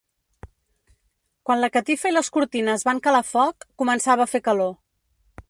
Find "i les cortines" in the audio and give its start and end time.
2.13-2.87